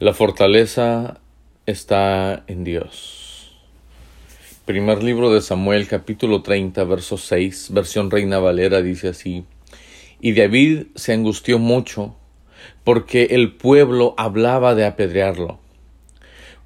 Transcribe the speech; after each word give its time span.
La 0.00 0.14
fortaleza 0.14 1.18
está 1.66 2.44
en 2.46 2.62
Dios. 2.62 3.50
Primer 4.64 5.02
libro 5.02 5.32
de 5.32 5.40
Samuel, 5.40 5.88
capítulo 5.88 6.42
30, 6.42 6.84
verso 6.84 7.16
6, 7.16 7.70
versión 7.72 8.08
Reina 8.08 8.38
Valera, 8.38 8.80
dice 8.80 9.08
así. 9.08 9.44
Y 10.20 10.34
David 10.34 10.86
se 10.94 11.14
angustió 11.14 11.58
mucho 11.58 12.14
porque 12.84 13.24
el 13.30 13.56
pueblo 13.56 14.14
hablaba 14.18 14.76
de 14.76 14.86
apedrearlo, 14.86 15.58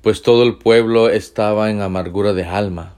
pues 0.02 0.20
todo 0.20 0.42
el 0.42 0.58
pueblo 0.58 1.08
estaba 1.08 1.70
en 1.70 1.80
amargura 1.80 2.34
de 2.34 2.44
alma, 2.44 2.96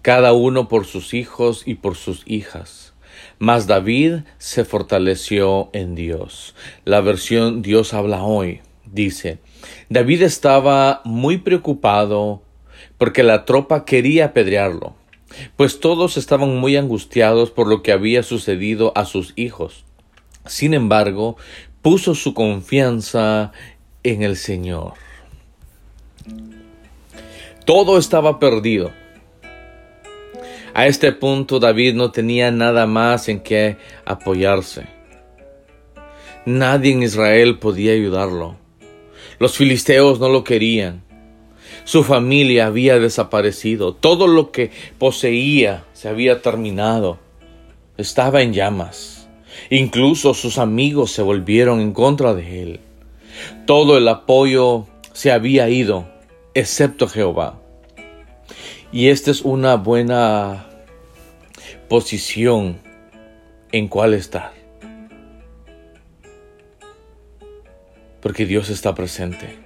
cada 0.00 0.32
uno 0.32 0.66
por 0.66 0.86
sus 0.86 1.12
hijos 1.12 1.62
y 1.66 1.74
por 1.74 1.96
sus 1.96 2.22
hijas. 2.24 2.94
Mas 3.38 3.66
David 3.66 4.20
se 4.38 4.64
fortaleció 4.64 5.68
en 5.74 5.94
Dios. 5.94 6.54
La 6.86 7.02
versión 7.02 7.60
Dios 7.60 7.92
habla 7.92 8.22
hoy 8.22 8.62
dice, 8.94 9.38
David 9.90 10.22
estaba 10.22 11.02
muy 11.04 11.38
preocupado 11.38 12.42
porque 12.96 13.22
la 13.22 13.44
tropa 13.44 13.84
quería 13.84 14.26
apedrearlo, 14.26 14.94
pues 15.56 15.80
todos 15.80 16.16
estaban 16.16 16.56
muy 16.56 16.76
angustiados 16.76 17.50
por 17.50 17.66
lo 17.66 17.82
que 17.82 17.92
había 17.92 18.22
sucedido 18.22 18.92
a 18.94 19.04
sus 19.04 19.32
hijos. 19.36 19.84
Sin 20.46 20.74
embargo, 20.74 21.36
puso 21.82 22.14
su 22.14 22.34
confianza 22.34 23.52
en 24.02 24.22
el 24.22 24.36
Señor. 24.36 24.94
Todo 27.64 27.98
estaba 27.98 28.38
perdido. 28.38 28.92
A 30.74 30.86
este 30.86 31.12
punto 31.12 31.60
David 31.60 31.94
no 31.94 32.10
tenía 32.10 32.50
nada 32.50 32.86
más 32.86 33.28
en 33.28 33.40
que 33.40 33.76
apoyarse. 34.04 34.86
Nadie 36.46 36.92
en 36.92 37.02
Israel 37.02 37.58
podía 37.58 37.92
ayudarlo. 37.92 38.63
Los 39.38 39.56
filisteos 39.56 40.20
no 40.20 40.28
lo 40.28 40.44
querían. 40.44 41.02
Su 41.84 42.02
familia 42.02 42.66
había 42.66 42.98
desaparecido. 42.98 43.94
Todo 43.94 44.26
lo 44.26 44.50
que 44.52 44.70
poseía 44.98 45.84
se 45.92 46.08
había 46.08 46.40
terminado. 46.40 47.18
Estaba 47.96 48.42
en 48.42 48.52
llamas. 48.52 49.28
Incluso 49.70 50.34
sus 50.34 50.58
amigos 50.58 51.12
se 51.12 51.22
volvieron 51.22 51.80
en 51.80 51.92
contra 51.92 52.34
de 52.34 52.62
él. 52.62 52.80
Todo 53.66 53.98
el 53.98 54.08
apoyo 54.08 54.86
se 55.12 55.32
había 55.32 55.68
ido, 55.68 56.06
excepto 56.54 57.08
Jehová. 57.08 57.60
Y 58.92 59.08
esta 59.08 59.30
es 59.30 59.42
una 59.42 59.76
buena 59.76 60.66
posición 61.88 62.80
en 63.72 63.88
cual 63.88 64.14
estar. 64.14 64.63
Porque 68.24 68.46
Dios 68.46 68.70
está 68.70 68.94
presente. 68.94 69.58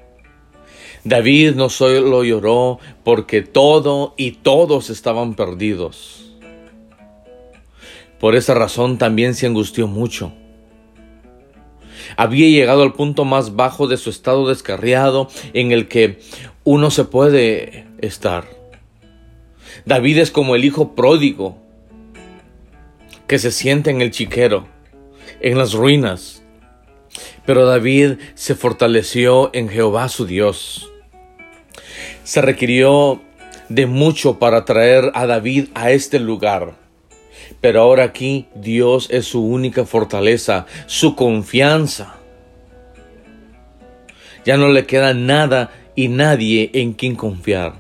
David 1.04 1.54
no 1.54 1.68
solo 1.68 2.24
lloró 2.24 2.80
porque 3.04 3.40
todo 3.40 4.14
y 4.16 4.32
todos 4.32 4.90
estaban 4.90 5.34
perdidos. 5.34 6.32
Por 8.18 8.34
esa 8.34 8.54
razón 8.54 8.98
también 8.98 9.36
se 9.36 9.46
angustió 9.46 9.86
mucho. 9.86 10.32
Había 12.16 12.48
llegado 12.48 12.82
al 12.82 12.94
punto 12.94 13.24
más 13.24 13.54
bajo 13.54 13.86
de 13.86 13.96
su 13.96 14.10
estado 14.10 14.48
descarriado 14.48 15.28
en 15.52 15.70
el 15.70 15.86
que 15.86 16.18
uno 16.64 16.90
se 16.90 17.04
puede 17.04 17.86
estar. 18.00 18.44
David 19.86 20.18
es 20.18 20.32
como 20.32 20.56
el 20.56 20.64
hijo 20.64 20.96
pródigo 20.96 21.58
que 23.28 23.38
se 23.38 23.52
siente 23.52 23.90
en 23.90 24.02
el 24.02 24.10
chiquero, 24.10 24.66
en 25.40 25.58
las 25.58 25.74
ruinas, 25.74 26.42
pero 27.48 27.64
David 27.64 28.18
se 28.34 28.54
fortaleció 28.54 29.48
en 29.54 29.70
Jehová 29.70 30.10
su 30.10 30.26
Dios. 30.26 30.92
Se 32.22 32.42
requirió 32.42 33.22
de 33.70 33.86
mucho 33.86 34.38
para 34.38 34.66
traer 34.66 35.10
a 35.14 35.24
David 35.24 35.68
a 35.72 35.90
este 35.90 36.18
lugar. 36.20 36.74
Pero 37.62 37.80
ahora 37.80 38.04
aquí 38.04 38.48
Dios 38.54 39.08
es 39.10 39.24
su 39.24 39.42
única 39.42 39.86
fortaleza, 39.86 40.66
su 40.84 41.16
confianza. 41.16 42.16
Ya 44.44 44.58
no 44.58 44.68
le 44.68 44.84
queda 44.84 45.14
nada 45.14 45.70
y 45.96 46.08
nadie 46.08 46.68
en 46.74 46.92
quien 46.92 47.16
confiar. 47.16 47.76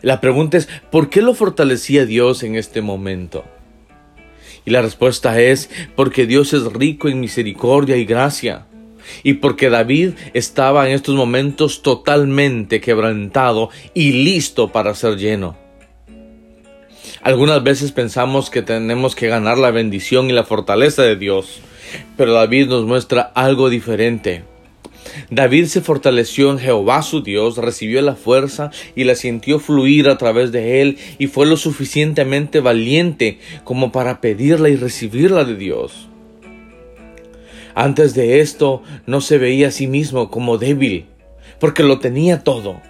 La 0.00 0.20
pregunta 0.20 0.58
es, 0.58 0.68
¿por 0.92 1.10
qué 1.10 1.22
lo 1.22 1.34
fortalecía 1.34 2.06
Dios 2.06 2.44
en 2.44 2.54
este 2.54 2.82
momento? 2.82 3.44
Y 4.64 4.70
la 4.70 4.80
respuesta 4.80 5.40
es, 5.40 5.70
porque 5.96 6.24
Dios 6.24 6.52
es 6.52 6.72
rico 6.72 7.08
en 7.08 7.18
misericordia 7.18 7.96
y 7.96 8.04
gracia 8.04 8.64
y 9.22 9.34
porque 9.34 9.70
David 9.70 10.12
estaba 10.34 10.88
en 10.88 10.94
estos 10.94 11.14
momentos 11.14 11.82
totalmente 11.82 12.80
quebrantado 12.80 13.70
y 13.94 14.12
listo 14.12 14.72
para 14.72 14.94
ser 14.94 15.16
lleno. 15.16 15.56
Algunas 17.22 17.62
veces 17.62 17.92
pensamos 17.92 18.50
que 18.50 18.62
tenemos 18.62 19.16
que 19.16 19.28
ganar 19.28 19.58
la 19.58 19.70
bendición 19.70 20.30
y 20.30 20.32
la 20.32 20.44
fortaleza 20.44 21.02
de 21.02 21.16
Dios, 21.16 21.60
pero 22.16 22.32
David 22.32 22.68
nos 22.68 22.84
muestra 22.84 23.32
algo 23.34 23.68
diferente. 23.68 24.44
David 25.30 25.66
se 25.66 25.80
fortaleció 25.80 26.50
en 26.50 26.58
Jehová 26.58 27.02
su 27.02 27.22
Dios, 27.22 27.56
recibió 27.56 28.02
la 28.02 28.14
fuerza 28.14 28.70
y 28.94 29.04
la 29.04 29.14
sintió 29.14 29.58
fluir 29.58 30.08
a 30.08 30.18
través 30.18 30.52
de 30.52 30.82
él 30.82 30.98
y 31.18 31.26
fue 31.26 31.46
lo 31.46 31.56
suficientemente 31.56 32.60
valiente 32.60 33.38
como 33.64 33.92
para 33.92 34.20
pedirla 34.20 34.68
y 34.68 34.76
recibirla 34.76 35.44
de 35.44 35.56
Dios. 35.56 36.08
Antes 37.76 38.14
de 38.14 38.40
esto 38.40 38.82
no 39.04 39.20
se 39.20 39.36
veía 39.36 39.68
a 39.68 39.70
sí 39.70 39.86
mismo 39.86 40.30
como 40.30 40.56
débil, 40.56 41.04
porque 41.60 41.82
lo 41.82 41.98
tenía 41.98 42.42
todo. 42.42 42.80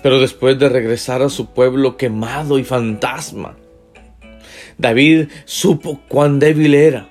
Pero 0.00 0.20
después 0.20 0.56
de 0.56 0.68
regresar 0.68 1.22
a 1.22 1.28
su 1.28 1.46
pueblo 1.46 1.96
quemado 1.96 2.60
y 2.60 2.62
fantasma, 2.62 3.56
David 4.78 5.26
supo 5.44 6.00
cuán 6.06 6.38
débil 6.38 6.76
era 6.76 7.08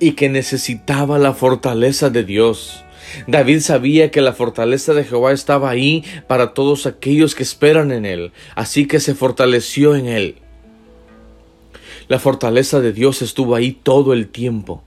y 0.00 0.12
que 0.12 0.28
necesitaba 0.28 1.20
la 1.20 1.34
fortaleza 1.34 2.10
de 2.10 2.24
Dios. 2.24 2.84
David 3.28 3.60
sabía 3.60 4.10
que 4.10 4.22
la 4.22 4.32
fortaleza 4.32 4.92
de 4.92 5.04
Jehová 5.04 5.30
estaba 5.30 5.70
ahí 5.70 6.02
para 6.26 6.52
todos 6.52 6.86
aquellos 6.86 7.36
que 7.36 7.44
esperan 7.44 7.92
en 7.92 8.06
él, 8.06 8.32
así 8.56 8.88
que 8.88 8.98
se 8.98 9.14
fortaleció 9.14 9.94
en 9.94 10.08
él. 10.08 10.41
La 12.12 12.18
fortaleza 12.18 12.80
de 12.80 12.92
Dios 12.92 13.22
estuvo 13.22 13.54
ahí 13.54 13.72
todo 13.72 14.12
el 14.12 14.28
tiempo. 14.28 14.82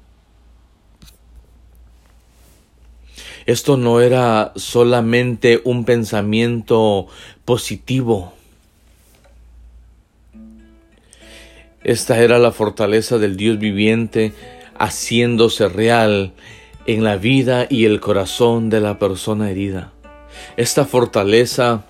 Esto 3.48 3.78
no 3.78 4.00
era 4.00 4.54
solamente 4.56 5.60
un 5.64 5.86
pensamiento 5.86 7.08
positivo. 7.44 8.34
Esta 11.84 12.20
era 12.20 12.38
la 12.38 12.52
fortaleza 12.52 13.18
del 13.18 13.38
Dios 13.38 13.58
viviente 13.58 14.32
haciéndose 14.78 15.68
real 15.68 16.32
en 16.86 17.04
la 17.04 17.18
vida 17.18 17.66
y 17.68 17.86
el 17.86 18.02
corazón 18.02 18.70
de 18.70 18.82
la 18.82 19.00
persona 19.00 19.50
herida. 19.50 19.94
Esta 20.58 20.86
fortaleza 20.86 21.86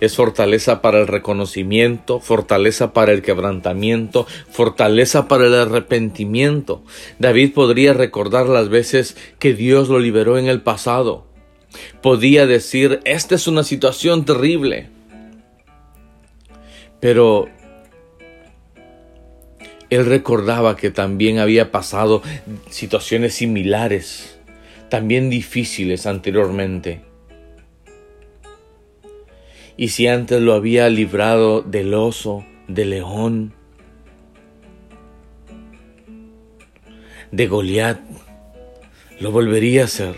es 0.00 0.16
fortaleza 0.16 0.82
para 0.82 0.98
el 1.00 1.06
reconocimiento, 1.06 2.20
fortaleza 2.20 2.92
para 2.92 3.12
el 3.12 3.22
quebrantamiento, 3.22 4.26
fortaleza 4.50 5.28
para 5.28 5.46
el 5.46 5.54
arrepentimiento. 5.54 6.82
David 7.18 7.52
podría 7.52 7.92
recordar 7.92 8.46
las 8.46 8.68
veces 8.68 9.16
que 9.38 9.54
Dios 9.54 9.88
lo 9.88 9.98
liberó 9.98 10.38
en 10.38 10.46
el 10.46 10.62
pasado. 10.62 11.26
Podía 12.02 12.46
decir, 12.46 13.00
esta 13.04 13.34
es 13.34 13.46
una 13.46 13.62
situación 13.62 14.24
terrible. 14.24 14.88
Pero 16.98 17.48
él 19.90 20.06
recordaba 20.06 20.76
que 20.76 20.90
también 20.90 21.38
había 21.38 21.72
pasado 21.72 22.22
situaciones 22.70 23.34
similares, 23.34 24.38
también 24.88 25.30
difíciles 25.30 26.06
anteriormente. 26.06 27.09
Y 29.80 29.88
si 29.88 30.06
antes 30.08 30.42
lo 30.42 30.52
había 30.52 30.90
librado 30.90 31.62
del 31.62 31.94
oso, 31.94 32.44
del 32.68 32.90
león, 32.90 33.54
de 37.32 37.46
Goliat, 37.46 37.98
lo 39.20 39.30
volvería 39.30 39.80
a 39.80 39.84
hacer. 39.86 40.16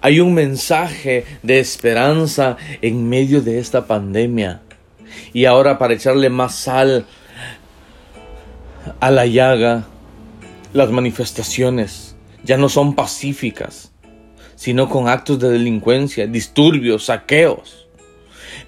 Hay 0.00 0.20
un 0.20 0.34
mensaje 0.34 1.24
de 1.42 1.58
esperanza 1.58 2.56
en 2.80 3.08
medio 3.08 3.42
de 3.42 3.58
esta 3.58 3.88
pandemia. 3.88 4.62
Y 5.32 5.46
ahora 5.46 5.80
para 5.80 5.94
echarle 5.94 6.30
más 6.30 6.54
sal 6.54 7.06
a 9.00 9.10
la 9.10 9.26
llaga, 9.26 9.88
las 10.72 10.92
manifestaciones 10.92 12.14
ya 12.44 12.56
no 12.56 12.68
son 12.68 12.94
pacíficas 12.94 13.90
sino 14.58 14.88
con 14.88 15.06
actos 15.06 15.38
de 15.38 15.50
delincuencia, 15.50 16.26
disturbios, 16.26 17.04
saqueos. 17.04 17.86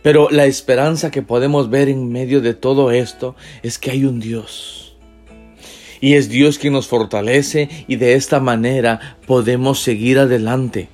Pero 0.03 0.31
la 0.31 0.47
esperanza 0.47 1.11
que 1.11 1.21
podemos 1.21 1.69
ver 1.69 1.89
en 1.89 2.13
medio 2.13 2.41
de 2.41 2.55
todo 2.55 2.93
esto 2.93 3.35
es 3.65 3.77
que 3.77 3.91
hay 3.91 4.05
un 4.05 4.21
Dios. 4.21 4.97
Y 6.01 6.15
es 6.15 6.29
Dios 6.29 6.61
quien 6.61 6.75
nos 6.75 6.87
fortalece 6.87 7.69
y 7.89 7.97
de 7.97 8.15
esta 8.15 8.39
manera 8.39 9.19
podemos 9.27 9.81
seguir 9.81 10.21
adelante. 10.21 10.89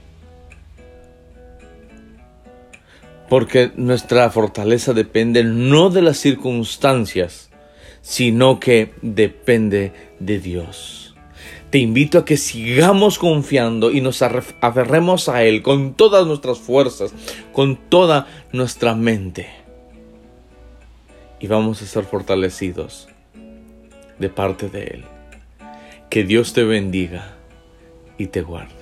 Porque 3.29 3.73
nuestra 3.77 4.31
fortaleza 4.31 4.95
depende 4.95 5.45
no 5.45 5.91
de 5.91 6.01
las 6.01 6.17
circunstancias, 6.17 7.51
sino 8.01 8.59
que 8.61 8.95
depende 9.03 9.93
de 10.21 10.39
Dios. 10.39 11.06
Te 11.71 11.79
invito 11.79 12.19
a 12.19 12.25
que 12.25 12.37
sigamos 12.37 13.19
confiando 13.19 13.91
y 13.91 14.01
nos 14.01 14.23
aferremos 14.23 15.29
a 15.29 15.43
Él 15.43 15.63
con 15.63 15.95
todas 15.95 16.27
nuestras 16.27 16.59
fuerzas, 16.59 17.13
con 17.53 17.77
toda 17.77 18.27
nuestra 18.53 18.95
mente. 18.95 19.49
Y 21.41 21.49
vamos 21.49 21.83
a 21.83 21.87
ser 21.87 22.05
fortalecidos 22.05 23.09
de 24.19 24.29
parte 24.29 24.69
de 24.69 24.85
Él. 24.85 25.05
Que 26.09 26.25
Dios 26.25 26.53
te 26.53 26.65
bendiga 26.65 27.37
y 28.17 28.27
te 28.27 28.43
guarde. 28.43 28.76